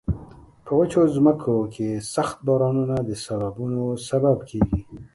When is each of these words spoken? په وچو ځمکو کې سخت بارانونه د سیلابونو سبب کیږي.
په 0.65 0.71
وچو 0.79 1.01
ځمکو 1.15 1.55
کې 1.73 1.87
سخت 2.13 2.37
بارانونه 2.47 2.95
د 3.07 3.09
سیلابونو 3.23 3.83
سبب 4.09 4.37
کیږي. 4.49 4.81